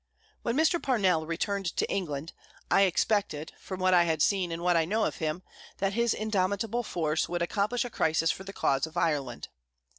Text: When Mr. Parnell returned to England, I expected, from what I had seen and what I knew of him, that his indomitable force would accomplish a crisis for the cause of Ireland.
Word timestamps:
When 0.41 0.57
Mr. 0.57 0.81
Parnell 0.81 1.27
returned 1.27 1.75
to 1.77 1.87
England, 1.87 2.33
I 2.71 2.81
expected, 2.89 3.53
from 3.59 3.79
what 3.79 3.93
I 3.93 4.05
had 4.05 4.23
seen 4.23 4.51
and 4.51 4.63
what 4.63 4.75
I 4.75 4.83
knew 4.83 5.03
of 5.03 5.17
him, 5.17 5.43
that 5.77 5.93
his 5.93 6.15
indomitable 6.15 6.81
force 6.81 7.29
would 7.29 7.43
accomplish 7.43 7.85
a 7.85 7.89
crisis 7.91 8.31
for 8.31 8.43
the 8.43 8.51
cause 8.51 8.87
of 8.87 8.97
Ireland. 8.97 9.49